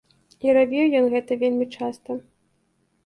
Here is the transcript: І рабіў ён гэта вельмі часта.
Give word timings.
І 0.45 0.55
рабіў 0.57 0.95
ён 0.99 1.05
гэта 1.13 1.37
вельмі 1.43 1.65
часта. 1.77 2.21